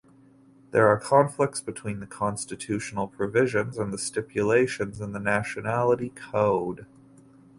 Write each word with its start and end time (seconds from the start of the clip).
There 0.71 0.87
are 0.87 0.97
conflicts 0.99 1.61
between 1.61 1.99
the 1.99 2.07
constitutional 2.07 3.07
provisions 3.07 3.77
and 3.77 3.93
the 3.93 3.99
stipulations 3.99 4.99
in 4.99 5.11
the 5.11 5.19
Nationality 5.19 6.09
Code. 6.15 6.87